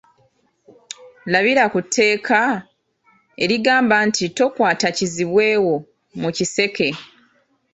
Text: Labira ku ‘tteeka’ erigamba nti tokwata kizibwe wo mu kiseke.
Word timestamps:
Labira 1.31 1.63
ku 1.73 1.79
‘tteeka’ 1.85 2.41
erigamba 3.43 3.95
nti 4.07 4.23
tokwata 4.37 4.87
kizibwe 4.97 5.47
wo 5.65 5.75
mu 6.21 6.29
kiseke. 6.37 6.87